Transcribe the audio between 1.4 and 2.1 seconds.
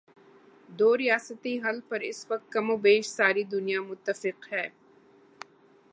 حل پر